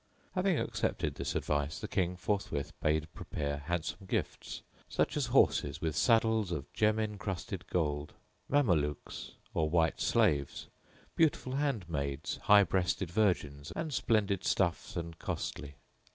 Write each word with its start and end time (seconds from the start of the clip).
Having 0.33 0.57
accepted 0.57 1.13
this 1.13 1.35
advice 1.35 1.77
the 1.77 1.87
King 1.87 2.17
forthwith 2.17 2.73
bade 2.79 3.13
prepare 3.13 3.57
handsome 3.57 4.07
gifts, 4.07 4.63
such 4.89 5.15
as 5.15 5.27
horses 5.27 5.79
with 5.79 5.95
saddles 5.95 6.51
of 6.51 6.73
gem 6.73 6.97
encrusted 6.97 7.67
gold; 7.67 8.15
Mamelukes, 8.49 9.33
or 9.53 9.69
white 9.69 10.01
slaves; 10.01 10.69
beautiful 11.15 11.53
handmaids, 11.57 12.37
high 12.45 12.63
breasted 12.63 13.11
virgins, 13.11 13.71
and 13.75 13.93
splendid 13.93 14.43
stuffs 14.43 14.95
and 14.95 15.19
costly. 15.19 15.75